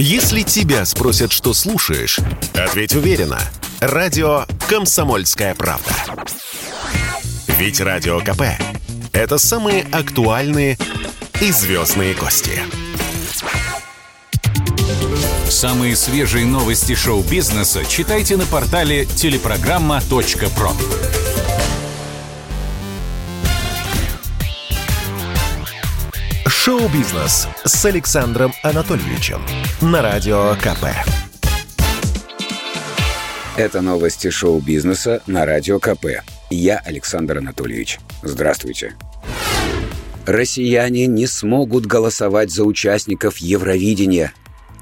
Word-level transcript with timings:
Если 0.00 0.42
тебя 0.42 0.84
спросят, 0.84 1.32
что 1.32 1.52
слушаешь, 1.52 2.20
ответь 2.54 2.94
уверенно. 2.94 3.40
Радио 3.80 4.44
«Комсомольская 4.68 5.56
правда». 5.56 5.90
Ведь 7.58 7.80
Радио 7.80 8.20
КП– 8.20 8.42
это 9.12 9.38
самые 9.38 9.82
актуальные 9.90 10.78
и 11.40 11.50
звездные 11.50 12.14
гости. 12.14 12.62
Самые 15.48 15.96
свежие 15.96 16.46
новости 16.46 16.94
шоу-бизнеса 16.94 17.84
читайте 17.84 18.36
на 18.36 18.46
портале 18.46 19.04
телепрограмма.про. 19.04 21.17
Шоу-бизнес 26.68 27.48
с 27.64 27.84
Александром 27.86 28.52
Анатольевичем 28.62 29.40
на 29.80 30.02
Радио 30.02 30.54
КП. 30.56 30.84
Это 33.56 33.80
новости 33.80 34.28
шоу-бизнеса 34.28 35.22
на 35.26 35.46
Радио 35.46 35.78
КП. 35.78 36.20
Я 36.50 36.76
Александр 36.80 37.38
Анатольевич. 37.38 38.00
Здравствуйте. 38.22 38.96
Россияне 40.26 41.06
не 41.06 41.26
смогут 41.26 41.86
голосовать 41.86 42.50
за 42.50 42.64
участников 42.64 43.38
Евровидения. 43.38 44.34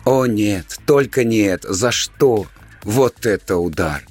О 0.05 0.27
нет, 0.27 0.80
только 0.87 1.23
нет. 1.23 1.62
За 1.62 1.92
что? 1.92 2.47
Вот 2.83 3.27
это 3.27 3.59
удар. 3.59 4.03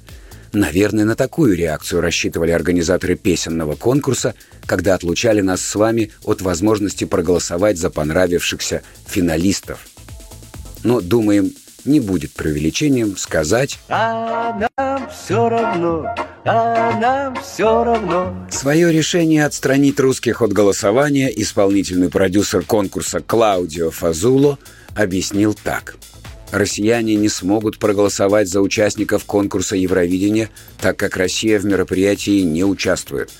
Наверное, 0.56 1.04
на 1.04 1.16
такую 1.16 1.54
реакцию 1.54 2.00
рассчитывали 2.00 2.50
организаторы 2.50 3.14
песенного 3.14 3.76
конкурса, 3.76 4.34
когда 4.64 4.94
отлучали 4.94 5.42
нас 5.42 5.60
с 5.60 5.74
вами 5.74 6.12
от 6.24 6.40
возможности 6.40 7.04
проголосовать 7.04 7.76
за 7.76 7.90
понравившихся 7.90 8.80
финалистов. 9.06 9.86
Но, 10.82 11.02
думаем, 11.02 11.52
не 11.84 12.00
будет 12.00 12.32
преувеличением 12.32 13.18
сказать 13.18 13.78
А 13.90 14.70
нам 14.78 15.10
все 15.10 15.50
равно, 15.50 16.06
а 16.46 17.00
нам 17.00 17.36
все 17.42 17.84
равно. 17.84 18.48
Свое 18.50 18.90
решение 18.90 19.44
отстранить 19.44 20.00
русских 20.00 20.40
от 20.40 20.54
голосования 20.54 21.28
исполнительный 21.36 22.08
продюсер 22.08 22.62
конкурса 22.62 23.20
Клаудио 23.20 23.90
Фазуло 23.90 24.58
объяснил 24.94 25.52
так– 25.52 25.96
россияне 26.50 27.14
не 27.14 27.28
смогут 27.28 27.78
проголосовать 27.78 28.48
за 28.48 28.60
участников 28.60 29.24
конкурса 29.24 29.76
Евровидения, 29.76 30.50
так 30.80 30.96
как 30.96 31.16
Россия 31.16 31.58
в 31.58 31.64
мероприятии 31.64 32.42
не 32.42 32.64
участвует. 32.64 33.30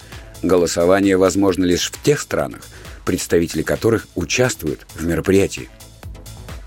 Голосование 0.43 1.17
возможно 1.17 1.65
лишь 1.65 1.91
в 1.91 2.03
тех 2.03 2.21
странах, 2.21 2.61
представители 3.05 3.63
которых 3.63 4.07
участвуют 4.15 4.87
в 4.95 5.05
мероприятии. 5.05 5.69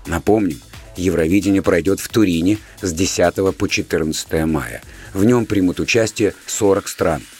Напомним, 0.06 0.60
Евровидение 0.96 1.62
пройдет 1.62 2.00
в 2.00 2.08
Турине 2.08 2.58
с 2.82 2.92
10 2.92 3.56
по 3.56 3.68
14 3.68 4.44
мая. 4.46 4.82
В 5.14 5.24
нем 5.24 5.46
примут 5.46 5.80
участие 5.80 6.34
40 6.46 6.88
стран– 6.88 7.22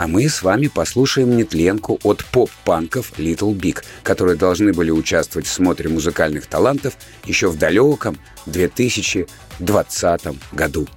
а 0.00 0.06
мы 0.06 0.30
с 0.30 0.40
вами 0.40 0.68
послушаем 0.68 1.36
нетленку 1.36 2.00
от 2.04 2.24
поп-панков 2.24 3.12
Little 3.18 3.54
Big, 3.54 3.84
которые 4.02 4.34
должны 4.34 4.72
были 4.72 4.90
участвовать 4.90 5.46
в 5.46 5.52
смотре 5.52 5.90
музыкальных 5.90 6.46
талантов 6.46 6.96
еще 7.26 7.50
в 7.50 7.58
далеком 7.58 8.16
2020 8.46 10.22
году. 10.52 10.88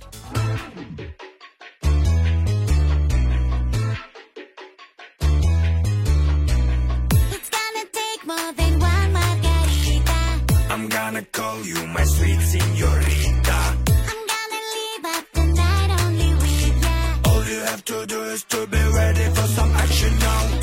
To 17.85 18.05
do 18.05 18.21
is 18.23 18.43
to 18.45 18.65
be 18.67 18.77
ready 18.77 19.25
for 19.35 19.47
some 19.47 19.71
action 19.71 20.17
now. 20.19 20.62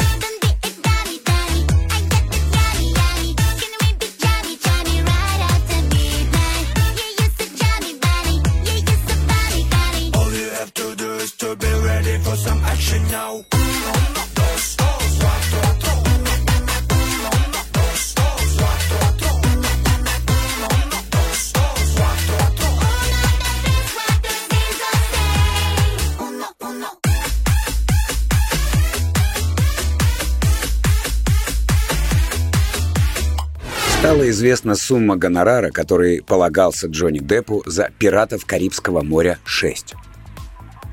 Стала 34.00 34.31
известна 34.31 34.77
сумма 34.77 35.19
гонорара, 35.19 35.71
который 35.71 36.22
полагался 36.22 36.87
Джонни 36.87 37.19
Деппу 37.19 37.62
за 37.66 37.91
«Пиратов 37.99 38.47
Карибского 38.47 39.03
моря 39.03 39.38
6». 39.44 39.94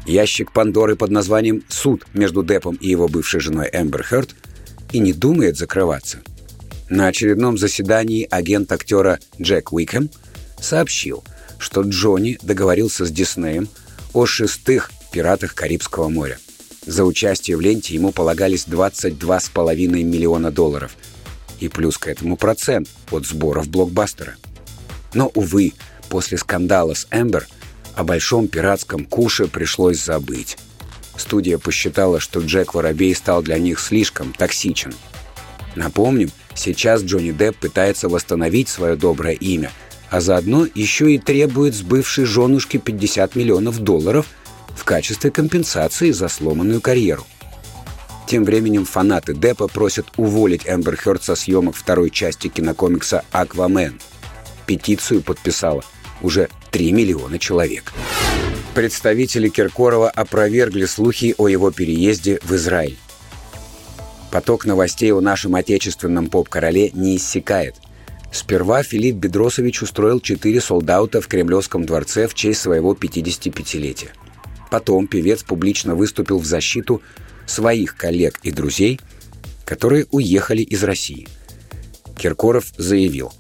Ящик 0.06 0.52
Пандоры 0.52 0.98
под 0.98 1.12
названием 1.12 1.64
«Суд» 1.70 2.06
между 2.14 2.44
Деппом 2.44 2.76
и 2.76 2.90
его 2.90 3.08
бывшей 3.08 3.40
женой 3.40 3.70
Эмбер 3.72 4.04
Хёрд 4.04 4.36
и 4.92 5.00
не 5.00 5.14
думает 5.14 5.56
закрываться. 5.56 6.18
На 6.90 7.08
очередном 7.08 7.58
заседании 7.58 8.28
агент 8.30 8.74
актера 8.74 9.20
Джек 9.42 9.72
Уикхэм 9.72 10.10
сообщил, 10.60 11.24
что 11.60 11.84
Джонни 11.84 12.38
договорился 12.42 13.06
с 13.06 13.10
Диснеем 13.10 13.70
о 14.12 14.26
шестых 14.26 14.92
«Пиратах 15.14 15.56
Карибского 15.56 16.10
моря». 16.10 16.40
За 16.86 17.06
участие 17.06 17.56
в 17.56 17.62
ленте 17.62 17.94
ему 17.94 18.12
полагались 18.12 18.66
22,5 18.68 20.04
миллиона 20.04 20.52
долларов– 20.52 20.98
и 21.60 21.68
плюс 21.68 21.98
к 21.98 22.08
этому 22.08 22.38
процент 22.38 22.90
от 23.12 23.26
сборов 23.26 23.68
блокбастера. 23.68 24.36
Но, 25.14 25.32
увы, 25.34 25.74
после 26.10 26.38
скандала 26.38 26.94
с 26.94 27.08
Эмбер 27.12 27.48
о 27.96 28.04
большом 28.04 28.48
пиратском 28.48 29.06
куше 29.06 29.48
пришлось 29.48 30.04
забыть. 30.04 30.58
Студия 31.18 31.58
посчитала, 31.58 32.20
что 32.20 32.40
Джек 32.40 32.74
Воробей 32.74 33.16
стал 33.16 33.42
для 33.42 33.58
них 33.58 33.80
слишком 33.80 34.34
токсичен. 34.34 34.94
Напомним, 35.76 36.32
сейчас 36.54 37.02
Джонни 37.02 37.32
Депп 37.32 37.58
пытается 37.58 38.10
восстановить 38.10 38.70
свое 38.70 38.96
доброе 38.96 39.34
имя, 39.34 39.72
а 40.10 40.22
заодно 40.22 40.68
еще 40.74 41.14
и 41.14 41.18
требует 41.18 41.76
с 41.76 41.82
бывшей 41.82 42.26
женушки 42.26 42.78
50 42.78 43.36
миллионов 43.36 43.80
долларов 43.80 44.28
в 44.76 44.84
качестве 44.84 45.32
компенсации 45.32 46.12
за 46.12 46.28
сломанную 46.30 46.82
карьеру. 46.82 47.26
Тем 48.28 48.44
временем 48.44 48.84
фанаты 48.84 49.34
Деппа 49.34 49.70
просят 49.70 50.08
уволить 50.18 50.68
Эмбер 50.68 50.98
Хёрд 50.98 51.24
со 51.24 51.36
съемок 51.36 51.78
второй 51.78 52.10
части 52.10 52.50
кинокомикса 52.50 53.24
«Аквамен». 53.32 54.02
Петицию 54.66 55.22
подписало 55.22 55.82
уже 56.22 56.50
3 56.72 56.92
миллиона 56.92 57.40
человек. 57.40 57.94
Представители 58.76 59.48
Киркорова 59.48 60.10
опровергли 60.10 60.86
слухи 60.86 61.36
о 61.38 61.48
его 61.48 61.72
переезде 61.72 62.42
в 62.44 62.54
Израиль. 62.54 62.98
Поток 64.30 64.66
новостей 64.66 65.14
о 65.14 65.22
нашем 65.22 65.56
отечественном 65.56 66.28
поп-короле 66.28 66.92
не 66.92 67.16
иссякает. 67.16 67.76
Сперва 68.34 68.84
Филипп 68.84 69.16
Бедросович 69.16 69.84
устроил 69.84 70.20
четыре 70.20 70.60
солдата 70.60 71.22
в 71.22 71.28
Кремлевском 71.30 71.86
дворце 71.86 72.28
в 72.28 72.34
честь 72.34 72.60
своего 72.60 72.94
55-летия. 72.94 74.10
Потом 74.70 75.08
певец 75.08 75.44
публично 75.44 75.96
выступил 75.96 76.40
в 76.40 76.46
защиту 76.46 77.02
своих 77.46 77.96
коллег 77.96 78.40
и 78.44 78.52
друзей, 78.52 79.00
которые 79.66 80.08
уехали 80.12 80.62
из 80.62 80.84
России. 80.84 81.28
Киркоров 82.18 82.66
заявил, 82.78 83.32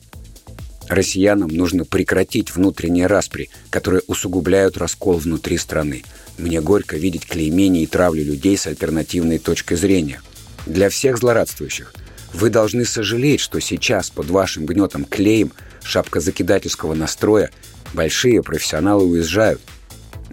«Россиянам 0.87 1.49
нужно 1.49 1.83
прекратить 1.83 2.55
внутренние 2.55 3.07
распри, 3.07 3.49
которые 3.69 4.01
усугубляют 4.07 4.77
раскол 4.77 5.17
внутри 5.17 5.57
страны. 5.57 6.03
Мне 6.37 6.61
горько 6.61 6.95
видеть 6.97 7.25
клеймение 7.25 7.83
и 7.83 7.87
травлю 7.87 8.23
людей 8.23 8.57
с 8.57 8.67
альтернативной 8.67 9.39
точкой 9.39 9.75
зрения. 9.75 10.21
Для 10.65 10.89
всех 10.89 11.17
злорадствующих 11.17 11.93
вы 12.33 12.49
должны 12.49 12.85
сожалеть, 12.85 13.41
что 13.41 13.59
сейчас 13.59 14.09
под 14.09 14.29
вашим 14.29 14.65
гнетом 14.65 15.05
клеем 15.05 15.51
шапкозакидательского 15.83 16.93
настроя 16.93 17.49
большие 17.93 18.43
профессионалы 18.43 19.05
уезжают. 19.05 19.61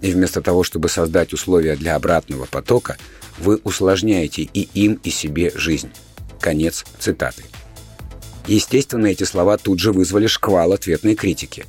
И 0.01 0.11
вместо 0.11 0.41
того, 0.41 0.63
чтобы 0.63 0.89
создать 0.89 1.33
условия 1.33 1.75
для 1.75 1.95
обратного 1.95 2.45
потока– 2.45 2.97
вы 3.37 3.59
усложняете 3.63 4.43
и 4.43 4.69
им, 4.73 4.99
и 5.03 5.09
себе 5.09 5.51
жизнь. 5.55 5.89
Конец 6.39 6.85
цитаты. 6.99 7.43
Естественно, 8.47 9.07
эти 9.07 9.23
слова 9.23 9.57
тут 9.57 9.79
же 9.79 9.91
вызвали 9.91 10.27
шквал 10.27 10.73
ответной 10.73 11.15
критики. 11.15 11.65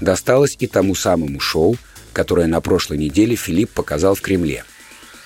Досталось 0.00 0.56
и 0.58 0.66
тому 0.66 0.94
самому 0.94 1.40
шоу, 1.40 1.76
которое 2.12 2.46
на 2.46 2.60
прошлой 2.60 2.98
неделе 2.98 3.34
Филипп 3.36 3.70
показал 3.70 4.14
в 4.14 4.20
Кремле. 4.20 4.64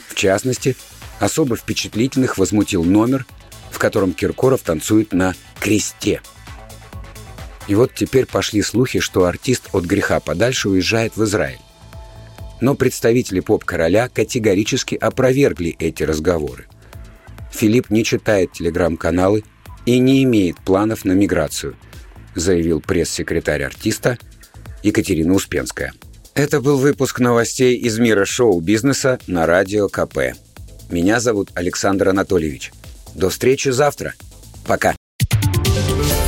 В 0.08 0.14
частности, 0.14 0.76
особо 1.19 1.56
впечатлительных 1.56 2.38
возмутил 2.38 2.84
номер, 2.84 3.26
в 3.70 3.78
котором 3.78 4.12
Киркоров 4.12 4.62
танцует 4.62 5.12
на 5.12 5.34
кресте. 5.58 6.20
И 7.69 7.75
вот 7.75 7.94
теперь 7.94 8.26
пошли 8.26 8.62
слухи, 8.62 9.00
что 9.00 9.25
артист 9.25 9.69
от 9.72 9.84
греха 9.84 10.20
подальше 10.20 10.69
уезжает 10.69 11.16
в 11.16 11.25
Израиль. 11.25 11.60
Но 12.62 12.76
представители 12.76 13.41
поп-короля 13.41 14.09
категорически 14.09 14.94
опровергли 14.94 15.75
эти 15.81 16.05
разговоры. 16.05 16.67
Филипп 17.50 17.91
не 17.91 18.05
читает 18.05 18.53
телеграм-каналы 18.53 19.43
и 19.85 19.99
не 19.99 20.23
имеет 20.23 20.59
планов 20.61 21.05
на 21.05 21.11
миграцию, 21.11 21.75
заявил 22.37 22.81
пресс-секретарь 22.81 23.64
артиста 23.64 24.17
Екатерина 24.85 25.35
Успенская. 25.35 25.93
Это 26.35 26.61
был 26.61 26.79
выпуск 26.79 27.19
новостей 27.19 27.76
из 27.76 27.99
мира 27.99 28.25
шоу-бизнеса 28.25 29.19
на 29.26 29.44
Радио 29.44 29.88
КП. 29.88 30.35
Меня 30.88 31.19
зовут 31.19 31.50
Александр 31.55 32.11
Анатольевич. 32.11 32.70
До 33.17 33.29
встречи 33.29 33.70
завтра. 33.70 34.15
Пока. 34.65 34.94